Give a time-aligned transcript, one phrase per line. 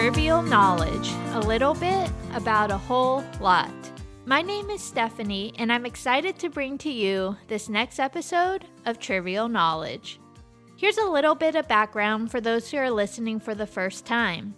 [0.00, 3.68] Trivial Knowledge a little bit about a whole lot.
[4.24, 8.98] My name is Stephanie, and I'm excited to bring to you this next episode of
[8.98, 10.18] Trivial Knowledge.
[10.78, 14.54] Here's a little bit of background for those who are listening for the first time.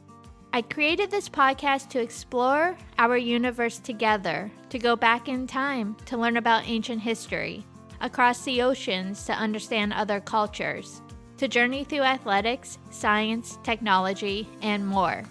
[0.52, 6.16] I created this podcast to explore our universe together, to go back in time to
[6.16, 7.66] learn about ancient history,
[8.00, 11.01] across the oceans to understand other cultures,
[11.42, 15.24] to journey through athletics, science, technology, and more.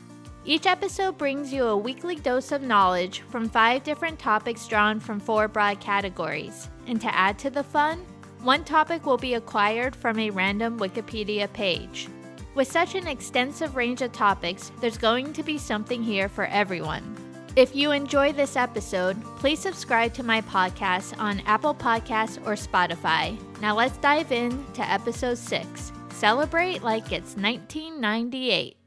[0.43, 5.21] Each episode brings you a weekly dose of knowledge from five different topics drawn from
[5.21, 6.67] four broad categories.
[6.85, 8.05] And to add to the fun,
[8.41, 12.09] one topic will be acquired from a random Wikipedia page.
[12.55, 17.16] With such an extensive range of topics, there's going to be something here for everyone.
[17.55, 23.39] If you enjoy this episode, please subscribe to my podcast on Apple Podcasts or Spotify.
[23.61, 28.77] Now let's dive in to episode 6 Celebrate like it's 1998.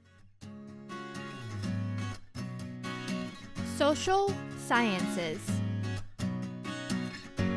[3.77, 4.32] Social
[4.64, 5.40] Sciences.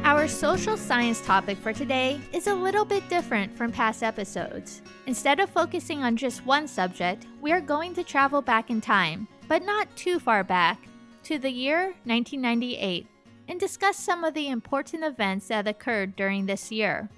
[0.04, 4.82] Our social science topic for today is a little bit different from past episodes.
[5.06, 9.28] Instead of focusing on just one subject, we are going to travel back in time,
[9.48, 10.88] but not too far back,
[11.22, 13.06] to the year 1998
[13.48, 17.12] and discuss some of the important events that occurred during this year.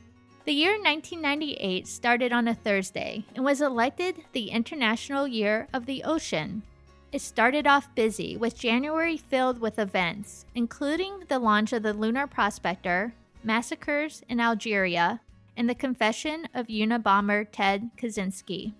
[0.50, 6.04] The year 1998 started on a Thursday and was elected the International Year of the
[6.04, 6.64] Ocean.
[7.12, 12.26] It started off busy, with January filled with events, including the launch of the Lunar
[12.26, 15.22] Prospector, massacres in Algeria,
[15.56, 18.74] and the confession of Unabomber Ted Kaczynski.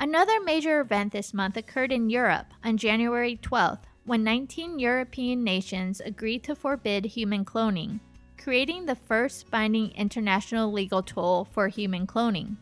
[0.00, 6.00] Another major event this month occurred in Europe on January 12th when 19 European nations
[6.00, 8.00] agreed to forbid human cloning,
[8.42, 12.56] creating the first binding international legal tool for human cloning.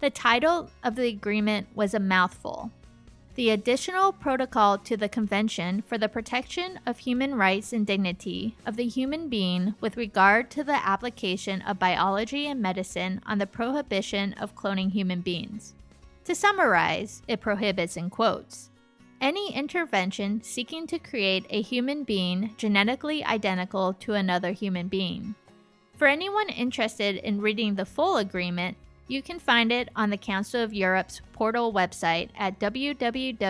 [0.00, 2.70] The title of the agreement was a mouthful.
[3.36, 8.76] The additional protocol to the Convention for the Protection of Human Rights and Dignity of
[8.76, 14.32] the Human Being with regard to the application of biology and medicine on the prohibition
[14.34, 15.74] of cloning human beings.
[16.24, 18.69] To summarize, it prohibits, in quotes,
[19.20, 25.34] any intervention seeking to create a human being genetically identical to another human being.
[25.96, 28.76] For anyone interested in reading the full agreement,
[29.06, 33.40] you can find it on the Council of Europe's portal website at www.coe.int.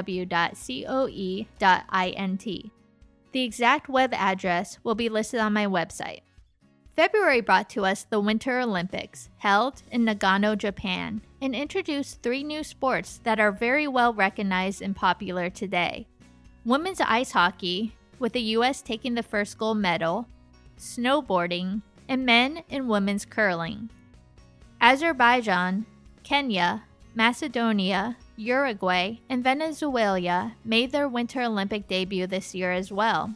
[3.32, 6.22] The exact web address will be listed on my website.
[6.96, 12.62] February brought to us the Winter Olympics, held in Nagano, Japan, and introduced three new
[12.62, 16.06] sports that are very well recognized and popular today
[16.64, 18.82] women's ice hockey, with the U.S.
[18.82, 20.26] taking the first gold medal,
[20.78, 23.88] snowboarding, and men and women's curling.
[24.80, 25.86] Azerbaijan,
[26.22, 26.84] Kenya,
[27.14, 33.34] Macedonia, Uruguay, and Venezuela made their Winter Olympic debut this year as well.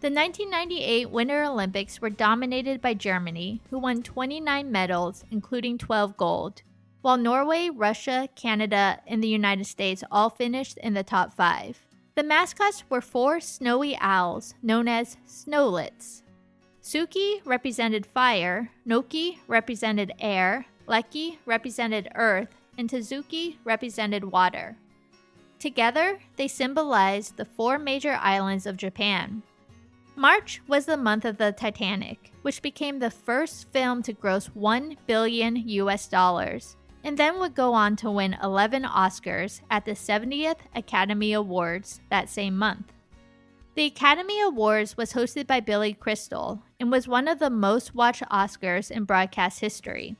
[0.00, 6.60] The 1998 Winter Olympics were dominated by Germany, who won 29 medals, including 12 gold,
[7.00, 11.86] while Norway, Russia, Canada, and the United States all finished in the top five.
[12.14, 16.22] The mascots were four snowy owls known as snowlets.
[16.82, 24.76] Suki represented fire, Noki represented air, Leki represented earth, and Tazuki represented water.
[25.58, 29.42] Together, they symbolized the four major islands of Japan
[30.18, 34.96] March was the month of the Titanic, which became the first film to gross 1
[35.06, 40.60] billion US dollars, and then would go on to win 11 Oscars at the 70th
[40.74, 42.94] Academy Awards that same month.
[43.74, 48.22] The Academy Awards was hosted by Billy Crystal and was one of the most watched
[48.30, 50.16] Oscars in broadcast history.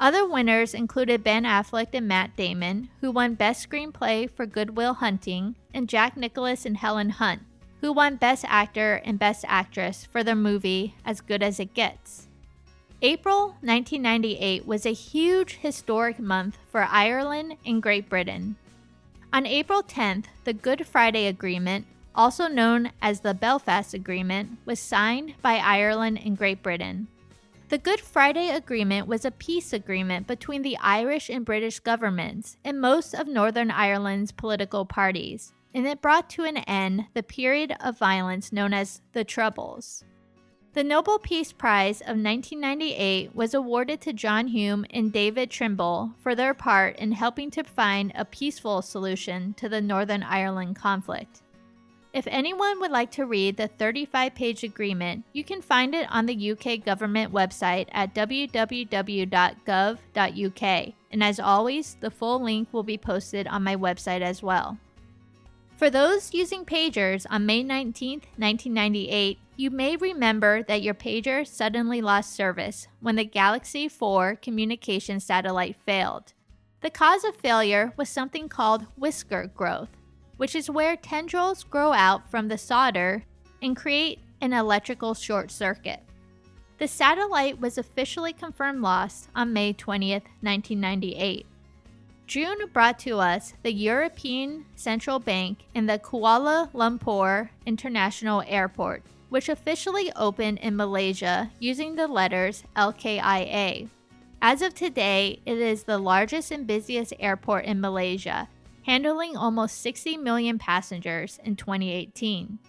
[0.00, 4.94] Other winners included Ben Affleck and Matt Damon, who won Best Screenplay for Good Will
[4.94, 7.42] Hunting, and Jack Nicholson and Helen Hunt,
[7.80, 12.28] who won Best Actor and Best Actress for their movie As Good as It Gets.
[13.02, 18.56] April 1998 was a huge historic month for Ireland and Great Britain.
[19.32, 25.34] On April 10th, the Good Friday Agreement, also known as the Belfast Agreement, was signed
[25.40, 27.08] by Ireland and Great Britain.
[27.70, 32.80] The Good Friday Agreement was a peace agreement between the Irish and British governments and
[32.80, 37.98] most of Northern Ireland's political parties and it brought to an end the period of
[37.98, 40.04] violence known as the Troubles.
[40.72, 46.36] The Nobel Peace Prize of 1998 was awarded to John Hume and David Trimble for
[46.36, 51.42] their part in helping to find a peaceful solution to the Northern Ireland conflict.
[52.12, 56.26] If anyone would like to read the 35 page agreement, you can find it on
[56.26, 58.84] the UK government website at www.gov.uk.
[61.12, 64.78] And as always, the full link will be posted on my website as well.
[65.80, 72.02] For those using pagers on May 19, 1998, you may remember that your pager suddenly
[72.02, 76.34] lost service when the Galaxy 4 communication satellite failed.
[76.82, 79.88] The cause of failure was something called whisker growth,
[80.36, 83.24] which is where tendrils grow out from the solder
[83.62, 86.00] and create an electrical short circuit.
[86.76, 91.46] The satellite was officially confirmed lost on May 20, 1998.
[92.30, 99.48] June brought to us the European Central Bank in the Kuala Lumpur International Airport, which
[99.48, 103.88] officially opened in Malaysia using the letters KLIA.
[104.40, 108.48] As of today, it is the largest and busiest airport in Malaysia,
[108.86, 112.60] handling almost 60 million passengers in 2018.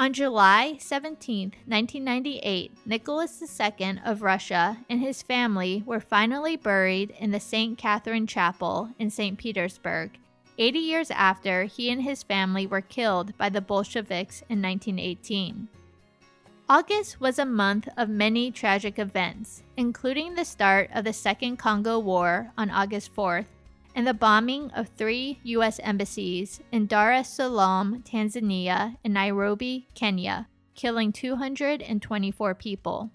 [0.00, 7.32] On July 17, 1998, Nicholas II of Russia and his family were finally buried in
[7.32, 7.76] the St.
[7.76, 9.36] Catherine Chapel in St.
[9.36, 10.18] Petersburg,
[10.56, 15.68] 80 years after he and his family were killed by the Bolsheviks in 1918.
[16.66, 21.98] August was a month of many tragic events, including the start of the Second Congo
[21.98, 23.44] War on August 4th
[23.94, 25.80] and the bombing of three U.S.
[25.82, 33.10] embassies in Dar es Salaam, Tanzania, and Nairobi, Kenya, killing 224 people.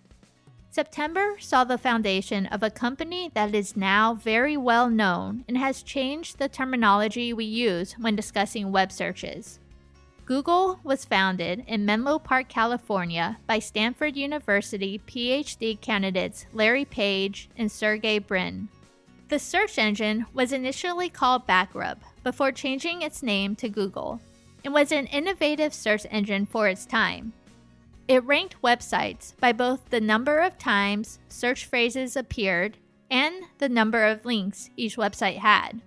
[0.76, 5.82] September saw the foundation of a company that is now very well known and has
[5.82, 9.60] changed the terminology we use when discussing web searches.
[10.26, 17.72] Google was founded in Menlo Park, California by Stanford University PhD candidates Larry Page and
[17.72, 18.68] Sergey Brin,
[19.28, 24.20] the search engine was initially called Backrub before changing its name to Google
[24.64, 27.34] and was an innovative search engine for its time.
[28.08, 32.78] It ranked websites by both the number of times search phrases appeared
[33.10, 35.82] and the number of links each website had.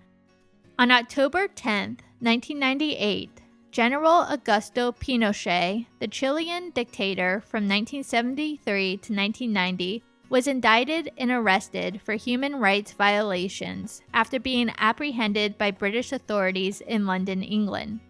[0.79, 3.40] On October 10, 1998,
[3.70, 12.14] General Augusto Pinochet, the Chilean dictator from 1973 to 1990, was indicted and arrested for
[12.14, 18.00] human rights violations after being apprehended by British authorities in London, England.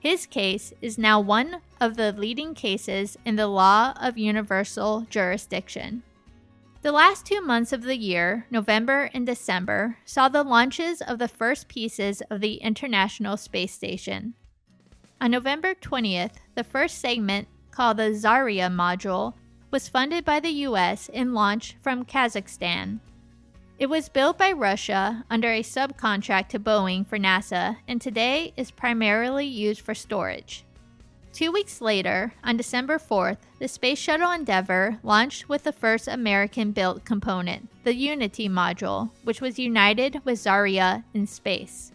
[0.00, 6.02] His case is now one of the leading cases in the law of universal jurisdiction.
[6.82, 11.26] The last two months of the year, November and December, saw the launches of the
[11.26, 14.34] first pieces of the International Space Station.
[15.20, 19.34] On November 20th, the first segment, called the Zarya module,
[19.70, 23.00] was funded by the US and launched from Kazakhstan.
[23.78, 28.70] It was built by Russia under a subcontract to Boeing for NASA and today is
[28.70, 30.64] primarily used for storage.
[31.32, 36.72] Two weeks later, on December 4th, the Space Shuttle Endeavour launched with the first American
[36.72, 41.92] built component, the Unity module, which was united with Zarya in space.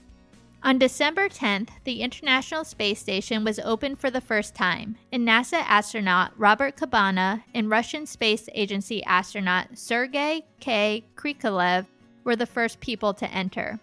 [0.66, 5.62] On December 10th, the International Space Station was opened for the first time, and NASA
[5.68, 11.04] astronaut Robert Cabana and Russian Space Agency astronaut Sergei K.
[11.18, 11.88] Krikalev
[12.24, 13.78] were the first people to enter.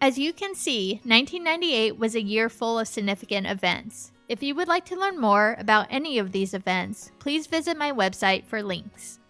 [0.00, 4.10] As you can see, 1998 was a year full of significant events.
[4.28, 7.92] If you would like to learn more about any of these events, please visit my
[7.92, 9.20] website for links.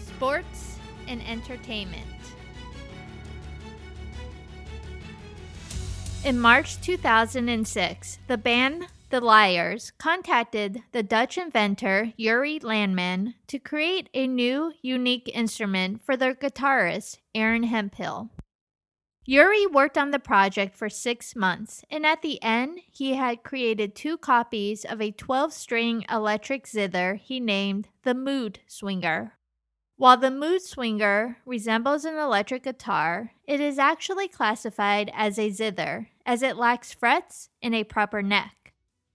[0.00, 2.06] Sports and Entertainment
[6.24, 14.10] In March 2006, the band The Liars contacted the Dutch inventor Yuri Landman to create
[14.12, 18.30] a new, unique instrument for their guitarist, Aaron Hemphill.
[19.24, 23.94] Yuri worked on the project for six months, and at the end, he had created
[23.94, 29.37] two copies of a 12 string electric zither he named the Mood Swinger.
[29.98, 36.10] While the mood swinger resembles an electric guitar, it is actually classified as a zither,
[36.24, 38.72] as it lacks frets and a proper neck.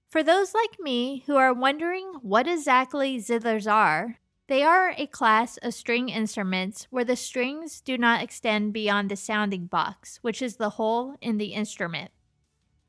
[0.10, 5.56] For those like me who are wondering what exactly zithers are, they are a class
[5.56, 10.58] of string instruments where the strings do not extend beyond the sounding box, which is
[10.58, 12.12] the hole in the instrument.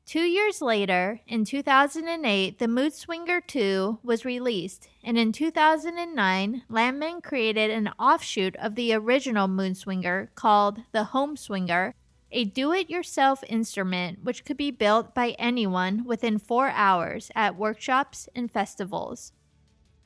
[0.05, 7.21] Two years later, in 2008, the Mood Swinger 2 was released, and in 2009, Landman
[7.21, 11.95] created an offshoot of the original Mood Swinger called the Home Swinger,
[12.31, 17.57] a do it yourself instrument which could be built by anyone within four hours at
[17.57, 19.31] workshops and festivals.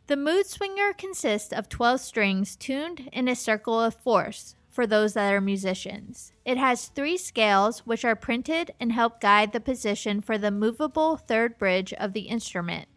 [0.07, 5.11] The Mood Swinger consists of 12 strings tuned in a circle of fourths, for those
[5.11, 6.31] that are musicians.
[6.45, 11.17] It has three scales, which are printed and help guide the position for the movable
[11.17, 12.87] third bridge of the instrument.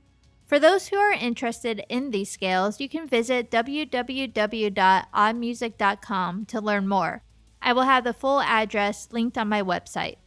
[0.47, 7.25] For those who are interested in these scales, you can visit www.oddmusic.com to learn more.
[7.61, 10.19] I will have the full address linked on my website.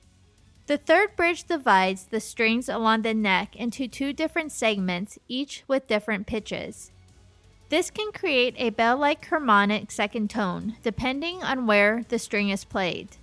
[0.65, 5.87] The third bridge divides the strings along the neck into two different segments, each with
[5.87, 6.91] different pitches.
[7.69, 12.63] This can create a bell like harmonic second tone, depending on where the string is
[12.63, 13.17] played.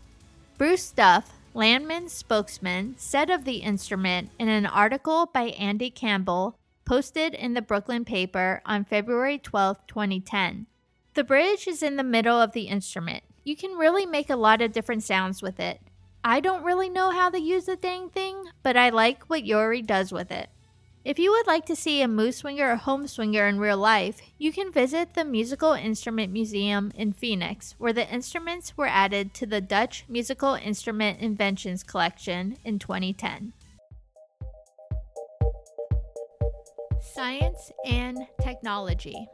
[0.59, 7.35] Bruce Duff, Landman's spokesman, said of the instrument in an article by Andy Campbell posted
[7.35, 10.67] in the Brooklyn paper on February 12, 2010.
[11.15, 13.23] The bridge is in the middle of the instrument.
[13.45, 15.81] You can really make a lot of different sounds with it.
[16.25, 19.83] I don't really know how to use the dang thing, but I like what Yuri
[19.83, 20.49] does with it.
[21.05, 24.23] If you would like to see a Mood Swinger or home swinger in real life,
[24.39, 29.45] you can visit the Musical Instrument Museum in Phoenix, where the instruments were added to
[29.45, 33.53] the Dutch Musical Instrument Inventions Collection in 2010.
[37.01, 39.27] Science and Technology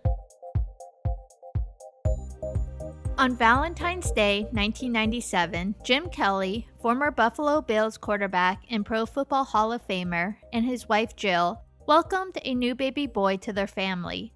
[3.19, 9.85] On Valentine's Day 1997, Jim Kelly, former Buffalo Bills quarterback and Pro Football Hall of
[9.89, 14.33] Famer, and his wife Jill welcomed a new baby boy to their family.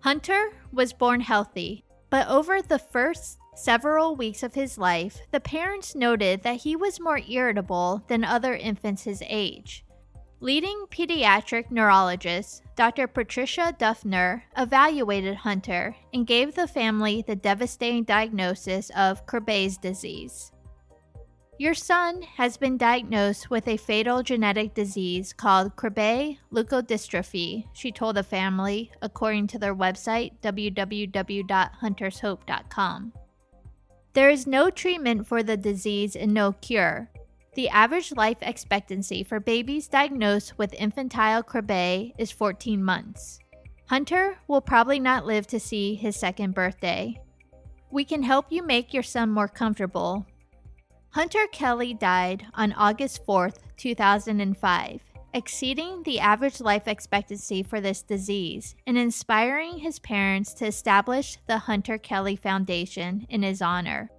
[0.00, 5.94] Hunter was born healthy, but over the first several weeks of his life, the parents
[5.94, 9.86] noted that he was more irritable than other infants his age.
[10.40, 13.08] Leading pediatric neurologist Dr.
[13.08, 20.52] Patricia Duffner evaluated Hunter and gave the family the devastating diagnosis of Krabbe's disease.
[21.58, 28.14] Your son has been diagnosed with a fatal genetic disease called Krabbe leukodystrophy, she told
[28.14, 33.12] the family, according to their website, www.huntershope.com.
[34.12, 37.10] There is no treatment for the disease and no cure,
[37.58, 43.40] the average life expectancy for babies diagnosed with infantile Krabbe is 14 months.
[43.86, 47.20] Hunter will probably not live to see his second birthday.
[47.90, 50.24] We can help you make your son more comfortable.
[51.10, 55.00] Hunter Kelly died on August 4, 2005,
[55.34, 61.58] exceeding the average life expectancy for this disease and inspiring his parents to establish the
[61.58, 64.12] Hunter Kelly Foundation in his honor.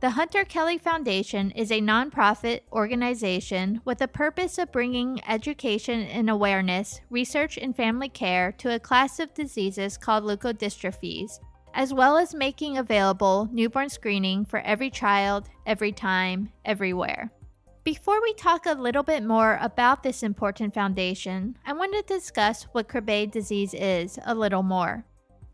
[0.00, 6.30] The Hunter Kelly Foundation is a nonprofit organization with the purpose of bringing education and
[6.30, 11.40] awareness, research, and family care to a class of diseases called leukodystrophies,
[11.74, 17.32] as well as making available newborn screening for every child, every time, everywhere.
[17.82, 22.68] Before we talk a little bit more about this important foundation, I want to discuss
[22.70, 25.04] what Krabbe disease is a little more.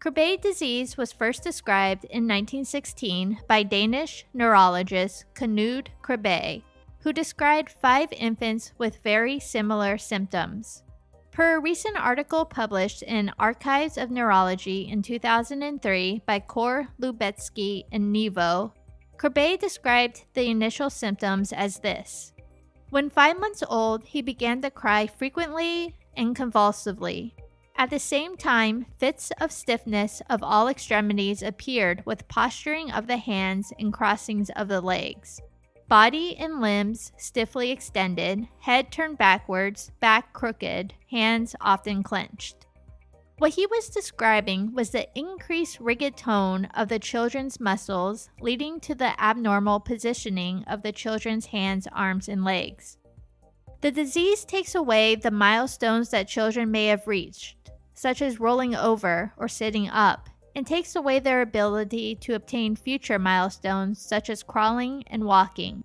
[0.05, 6.63] Krabbe disease was first described in 1916 by Danish neurologist Knud Krabbe,
[6.99, 10.83] who described five infants with very similar symptoms.
[11.31, 18.15] Per a recent article published in Archives of Neurology in 2003 by Kåre Lubetsky and
[18.15, 18.73] Nevo,
[19.17, 22.35] Krabbe described the initial symptoms as this.
[22.91, 27.35] When five months old, he began to cry frequently and convulsively.
[27.77, 33.17] At the same time, fits of stiffness of all extremities appeared with posturing of the
[33.17, 35.41] hands and crossings of the legs.
[35.89, 42.67] Body and limbs stiffly extended, head turned backwards, back crooked, hands often clenched.
[43.39, 48.95] What he was describing was the increased rigid tone of the children's muscles, leading to
[48.95, 52.97] the abnormal positioning of the children's hands, arms, and legs.
[53.81, 57.64] The disease takes away the milestones that children may have reached,
[57.95, 63.19] such as rolling over or sitting up, and takes away their ability to obtain future
[63.19, 65.85] milestones such as crawling and walking.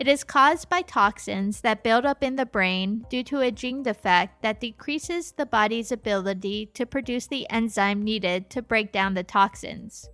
[0.00, 3.82] It is caused by toxins that build up in the brain due to a gene
[3.82, 9.22] defect that decreases the body's ability to produce the enzyme needed to break down the
[9.22, 10.08] toxins.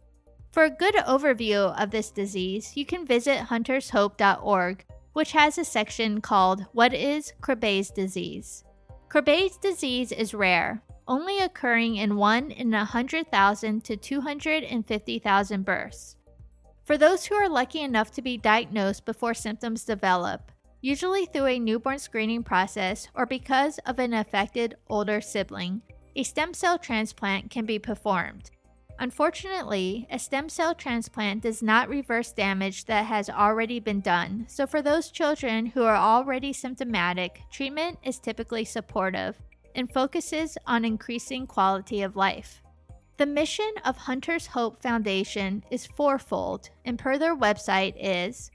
[0.51, 6.21] For a good overview of this disease, you can visit huntershope.org, which has a section
[6.21, 8.65] called What is Krabbe's disease?
[9.09, 16.17] Krabbe's disease is rare, only occurring in 1 in 100,000 to 250,000 births.
[16.85, 21.59] For those who are lucky enough to be diagnosed before symptoms develop, usually through a
[21.59, 25.83] newborn screening process or because of an affected older sibling,
[26.15, 28.51] a stem cell transplant can be performed.
[28.99, 34.67] Unfortunately, a stem cell transplant does not reverse damage that has already been done, so
[34.67, 39.37] for those children who are already symptomatic, treatment is typically supportive
[39.77, 42.63] and focuses on increasing quality of life.
[43.19, 48.51] The mission of Hunter's Hope Foundation is fourfold, and per their website is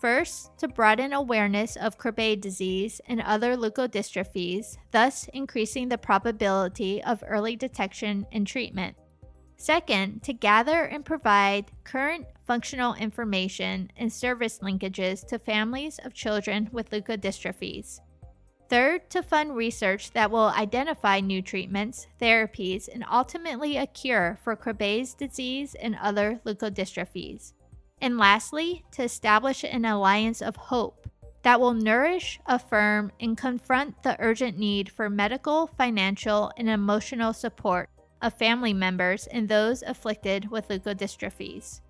[0.00, 7.24] First, to broaden awareness of Krabbe disease and other leukodystrophies, thus increasing the probability of
[7.26, 8.96] early detection and treatment.
[9.56, 16.68] Second, to gather and provide current functional information and service linkages to families of children
[16.72, 18.00] with leukodystrophies.
[18.68, 24.56] Third, to fund research that will identify new treatments, therapies, and ultimately a cure for
[24.56, 27.52] Krabbe's disease and other leukodystrophies.
[28.00, 31.08] And lastly, to establish an alliance of hope
[31.42, 37.88] that will nourish, affirm, and confront the urgent need for medical, financial, and emotional support
[38.20, 41.82] of family members and those afflicted with leukodystrophies.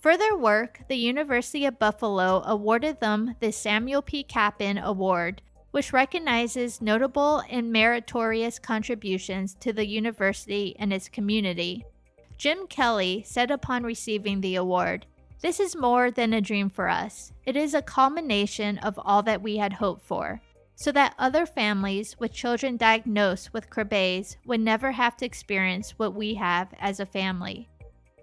[0.00, 4.22] For their work, the University of Buffalo awarded them the Samuel P.
[4.22, 5.42] Capen Award,
[5.74, 11.84] which recognizes notable and meritorious contributions to the university and its community.
[12.38, 15.04] Jim Kelly said upon receiving the award,
[15.40, 17.32] This is more than a dream for us.
[17.44, 20.40] It is a culmination of all that we had hoped for
[20.76, 26.14] so that other families with children diagnosed with Krabbe's would never have to experience what
[26.14, 27.68] we have as a family.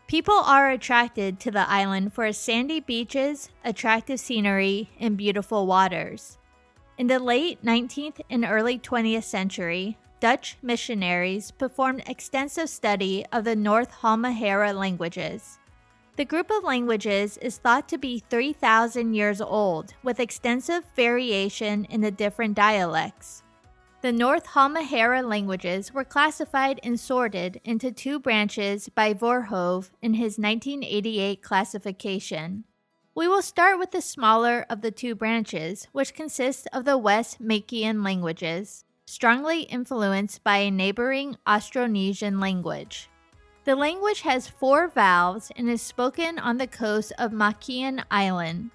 [0.06, 6.38] People are attracted to the island for its sandy beaches, attractive scenery, and beautiful waters.
[6.96, 13.54] In the late 19th and early 20th century, Dutch missionaries performed extensive study of the
[13.54, 15.57] North Halmahera languages.
[16.18, 22.00] The group of languages is thought to be 3,000 years old, with extensive variation in
[22.00, 23.44] the different dialects.
[24.02, 30.38] The North Halmahera languages were classified and sorted into two branches by Voorhoeve in his
[30.38, 32.64] 1988 classification.
[33.14, 37.40] We will start with the smaller of the two branches, which consists of the West
[37.40, 43.08] Makian languages strongly influenced by a neighboring Austronesian language.
[43.68, 48.70] The language has four vowels and is spoken on the coast of Makian Island.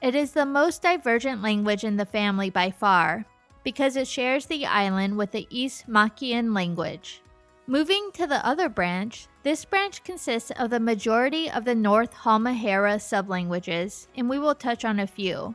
[0.00, 3.26] It is the most divergent language in the family by far
[3.62, 7.20] because it shares the island with the East Makian language.
[7.66, 12.96] Moving to the other branch, this branch consists of the majority of the North Halmahera
[12.96, 15.54] sublanguages, and we will touch on a few.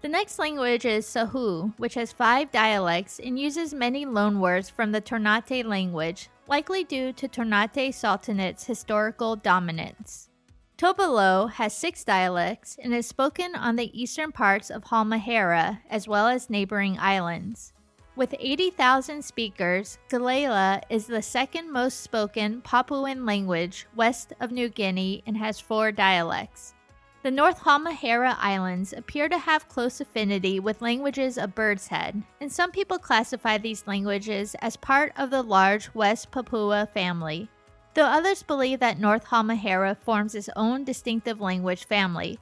[0.00, 5.00] The next language is Sahu, which has five dialects and uses many loanwords from the
[5.00, 10.30] Ternate language, likely due to Ternate Sultanate's historical dominance.
[10.76, 16.28] Tobelo has six dialects and is spoken on the eastern parts of Halmahera as well
[16.28, 17.72] as neighboring islands.
[18.14, 25.24] With 80,000 speakers, Galela is the second most spoken Papuan language west of New Guinea
[25.26, 26.74] and has four dialects.
[27.20, 32.50] The North Halmahera Islands appear to have close affinity with languages of Bird's Head, and
[32.50, 37.48] some people classify these languages as part of the large West Papua family,
[37.94, 42.38] though others believe that North Halmahera forms its own distinctive language family.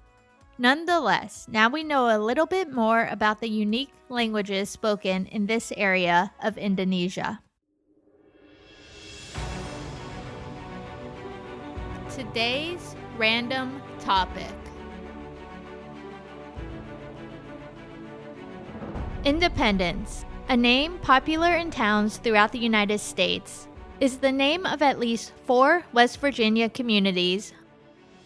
[0.58, 5.72] Nonetheless, now we know a little bit more about the unique languages spoken in this
[5.74, 7.40] area of Indonesia.
[12.14, 14.52] Today's random topic
[19.26, 23.66] Independence, a name popular in towns throughout the United States,
[23.98, 27.52] is the name of at least four West Virginia communities.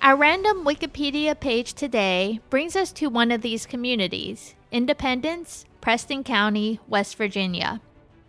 [0.03, 6.81] Our random Wikipedia page today brings us to one of these communities, Independence, Preston County,
[6.87, 7.81] West Virginia.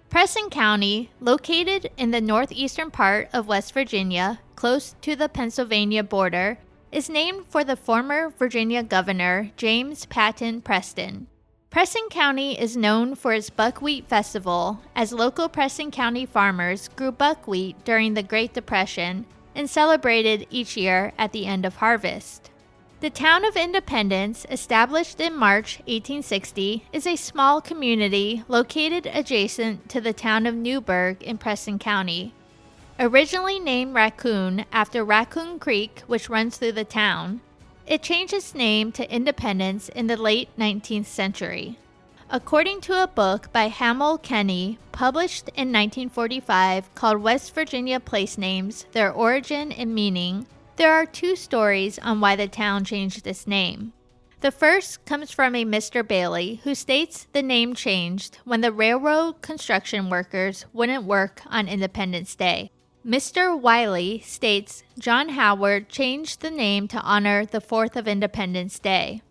[0.10, 6.58] Preston County, located in the northeastern part of West Virginia, close to the Pennsylvania border,
[6.90, 11.28] is named for the former Virginia governor James Patton Preston.
[11.72, 17.82] Preston County is known for its buckwheat festival, as local Preston County farmers grew buckwheat
[17.86, 22.50] during the Great Depression and celebrated each year at the end of harvest.
[23.00, 30.02] The town of Independence, established in March 1860, is a small community located adjacent to
[30.02, 32.34] the town of Newburg in Preston County.
[33.00, 37.40] Originally named Raccoon after Raccoon Creek, which runs through the town,
[37.86, 41.78] it changed its name to Independence in the late 19th century.
[42.30, 48.86] According to a book by Hamill Kenny, published in 1945 called West Virginia Place Names
[48.94, 53.92] Their Origin and Meaning, there are two stories on why the town changed its name.
[54.40, 56.08] The first comes from a Mr.
[56.08, 62.34] Bailey who states the name changed when the railroad construction workers wouldn't work on Independence
[62.36, 62.72] Day.
[63.06, 63.60] Mr.
[63.60, 69.24] Wiley states John Howard changed the name to honor the 4th of Independence Day.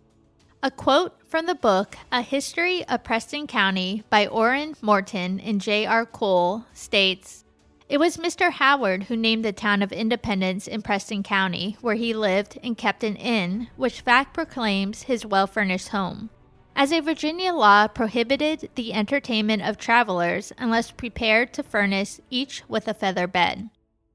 [0.61, 6.05] A quote from the book A History of Preston County by Oren Morton and J.R.
[6.05, 7.45] Cole states
[7.87, 8.51] It was Mr.
[8.51, 13.05] Howard who named the town of Independence in Preston County, where he lived and kept
[13.05, 16.29] an inn, which fact proclaims his well furnished home
[16.75, 22.87] as a Virginia law prohibited the entertainment of travelers unless prepared to furnish each with
[22.87, 23.69] a feather bed.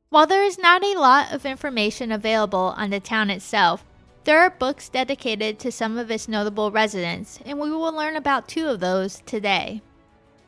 [0.08, 3.84] While there is not a lot of information available on the town itself,
[4.24, 8.48] there are books dedicated to some of its notable residents, and we will learn about
[8.48, 9.82] two of those today.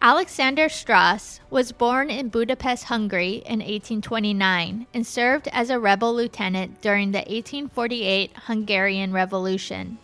[0.00, 6.80] Alexander Strausz was born in Budapest, Hungary in 1829 and served as a rebel lieutenant
[6.80, 9.98] during the 1848 Hungarian Revolution.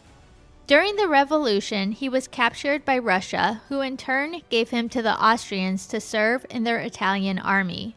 [0.66, 5.22] During the revolution, he was captured by Russia, who in turn gave him to the
[5.22, 7.96] Austrians to serve in their Italian army.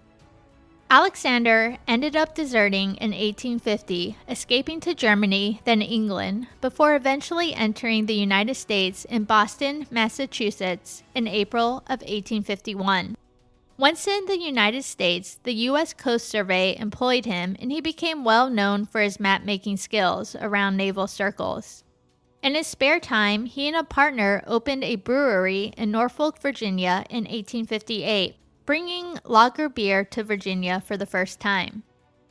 [0.89, 8.13] Alexander ended up deserting in 1850, escaping to Germany, then England, before eventually entering the
[8.13, 13.15] United States in Boston, Massachusetts, in April of 1851.
[13.77, 15.93] Once in the United States, the U.S.
[15.93, 20.75] Coast Survey employed him, and he became well known for his map making skills around
[20.75, 21.86] naval circles.
[22.41, 27.26] In his spare time, he and a partner opened a brewery in Norfolk, Virginia in
[27.26, 31.84] 1858, bringing lager beer to Virginia for the first time.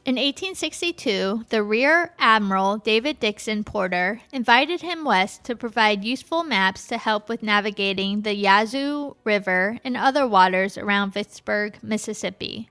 [0.07, 6.87] In 1862, the Rear Admiral David Dixon Porter invited him west to provide useful maps
[6.87, 12.71] to help with navigating the Yazoo River and other waters around Vicksburg, Mississippi.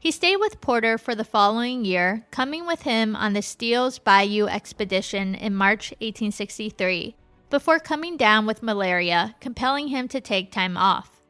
[0.00, 4.46] He stayed with Porter for the following year, coming with him on the Steele's Bayou
[4.46, 7.14] expedition in March 1863,
[7.50, 11.20] before coming down with malaria, compelling him to take time off.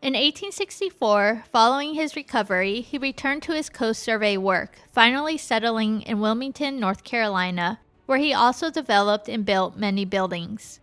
[0.00, 6.18] In 1864, following his recovery, he returned to his Coast Survey work, finally settling in
[6.18, 10.80] Wilmington, North Carolina, where he also developed and built many buildings.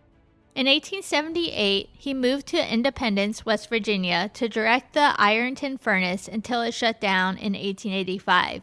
[0.54, 6.72] In 1878, he moved to Independence, West Virginia to direct the Ironton furnace until it
[6.72, 8.62] shut down in 1885.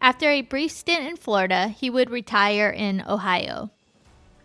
[0.00, 3.70] After a brief stint in Florida, he would retire in Ohio.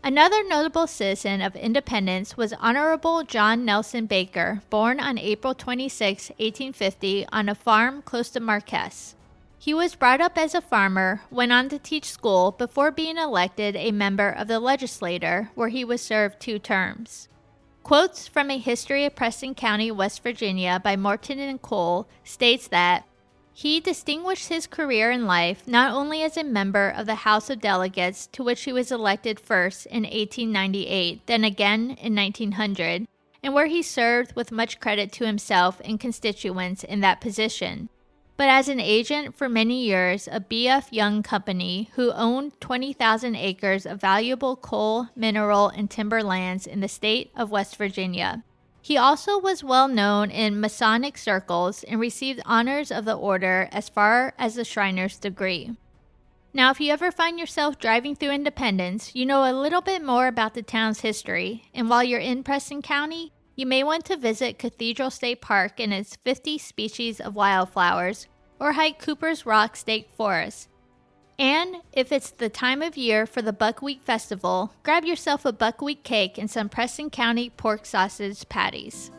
[0.04, 7.26] Another notable citizen of Independence was Honorable John Nelson Baker, born on April 26, 1850,
[7.32, 9.15] on a farm close to Marquess.
[9.63, 13.78] He was brought up as a farmer, went on to teach school before being elected
[13.78, 17.30] a member of the legislature, where he was served two terms.
[17.82, 23.06] Quotes from A History of Preston County, West Virginia by Morton and Cole states that
[23.54, 27.62] he distinguished his career in life not only as a member of the House of
[27.62, 33.08] Delegates, to which he was elected first in 1898, then again in 1900,
[33.41, 37.88] and where he served with much credit to himself and constituents in that position,
[38.36, 40.91] but as an agent for many years a B.F.
[40.91, 46.88] Young Company, who owned 20,000 acres of valuable coal, mineral, and timber lands in the
[46.88, 48.43] state of West Virginia.
[48.82, 53.88] He also was well known in Masonic circles and received honors of the order as
[53.88, 55.72] far as the Shriner's degree.
[56.56, 60.28] Now, if you ever find yourself driving through Independence, you know a little bit more
[60.28, 64.58] about the town's history, and while you're in Preston County, you may want to visit
[64.58, 68.28] Cathedral State Park and its 50 species of wildflowers,
[68.60, 70.70] or hike Cooper's Rock State Forest.
[71.38, 76.04] And if it's the time of year for the Buckwheat Festival, grab yourself a buckwheat
[76.04, 79.12] cake and some Preston County pork sausage patties.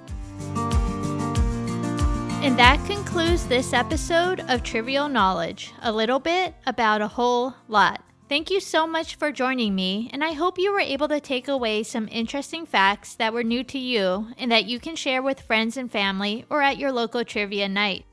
[2.42, 8.02] And that concludes this episode of Trivial Knowledge a little bit about a whole lot.
[8.26, 11.46] Thank you so much for joining me, and I hope you were able to take
[11.46, 15.42] away some interesting facts that were new to you and that you can share with
[15.42, 18.06] friends and family or at your local trivia night.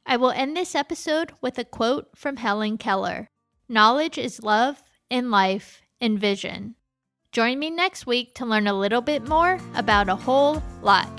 [0.09, 3.29] I will end this episode with a quote from Helen Keller
[3.69, 6.77] Knowledge is love in life and vision.
[7.33, 11.11] Join me next week to learn a little bit more about a whole lot.